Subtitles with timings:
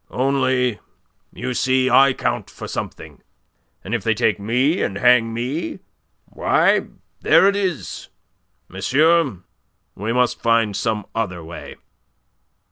[0.09, 0.79] "Only,
[1.31, 3.21] you see, I count for something:
[3.83, 5.77] and if they take me and hang me,
[6.25, 6.87] why,
[7.21, 8.09] there it is!
[8.67, 9.41] Monsieur,
[9.93, 11.75] we must find some other way.